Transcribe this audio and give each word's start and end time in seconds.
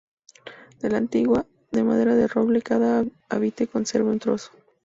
De 0.79 0.89
la 0.89 0.97
antigua, 0.97 1.45
de 1.71 1.83
madera 1.83 2.15
de 2.15 2.27
roble, 2.27 2.63
cada 2.63 3.05
habitante 3.29 3.67
conserva 3.71 4.09
un 4.09 4.17
trozo. 4.17 4.49